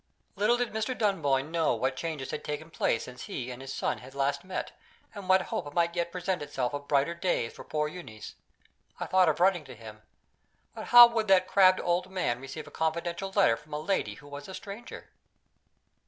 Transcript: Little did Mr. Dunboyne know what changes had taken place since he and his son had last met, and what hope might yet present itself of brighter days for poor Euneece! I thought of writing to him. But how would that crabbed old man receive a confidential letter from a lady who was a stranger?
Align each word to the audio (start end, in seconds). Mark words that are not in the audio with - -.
Little 0.35 0.57
did 0.57 0.73
Mr. 0.73 0.97
Dunboyne 0.97 1.51
know 1.51 1.75
what 1.75 1.95
changes 1.95 2.31
had 2.31 2.43
taken 2.43 2.71
place 2.71 3.03
since 3.03 3.25
he 3.25 3.51
and 3.51 3.61
his 3.61 3.71
son 3.71 3.99
had 3.99 4.15
last 4.15 4.43
met, 4.43 4.71
and 5.13 5.29
what 5.29 5.43
hope 5.53 5.71
might 5.75 5.95
yet 5.95 6.11
present 6.11 6.41
itself 6.41 6.73
of 6.73 6.87
brighter 6.87 7.13
days 7.13 7.53
for 7.53 7.63
poor 7.63 7.87
Euneece! 7.87 8.33
I 8.99 9.05
thought 9.05 9.29
of 9.29 9.39
writing 9.39 9.63
to 9.65 9.75
him. 9.75 10.01
But 10.73 10.85
how 10.87 11.05
would 11.05 11.27
that 11.27 11.47
crabbed 11.47 11.81
old 11.81 12.09
man 12.11 12.41
receive 12.41 12.65
a 12.65 12.71
confidential 12.71 13.29
letter 13.31 13.55
from 13.55 13.73
a 13.73 13.79
lady 13.79 14.15
who 14.15 14.27
was 14.27 14.47
a 14.47 14.55
stranger? 14.55 15.11